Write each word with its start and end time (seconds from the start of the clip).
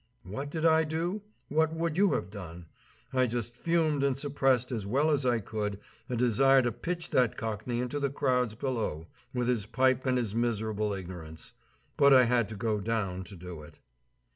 What 0.23 0.49
did 0.49 0.65
I 0.65 0.83
do? 0.83 1.21
What 1.47 1.75
would 1.75 1.95
you 1.95 2.13
have 2.13 2.31
done? 2.31 2.65
I 3.13 3.27
just 3.27 3.55
fumed 3.55 4.03
and 4.03 4.17
suppressed 4.17 4.71
as 4.71 4.87
well 4.87 5.11
as 5.11 5.27
I 5.27 5.37
could 5.37 5.79
a 6.09 6.15
desire 6.15 6.63
to 6.63 6.71
pitch 6.71 7.11
that 7.11 7.37
cockney 7.37 7.79
into 7.79 7.99
the 7.99 8.09
crowds 8.09 8.55
below, 8.55 9.05
with 9.31 9.47
his 9.47 9.67
pipe 9.67 10.07
and 10.07 10.17
his 10.17 10.33
miserable 10.33 10.91
ignorance. 10.93 11.53
But 11.97 12.13
I 12.15 12.23
had 12.23 12.49
to 12.49 12.55
go 12.55 12.79
down 12.81 13.25
to 13.25 13.35
do 13.35 13.61
it. 13.61 13.75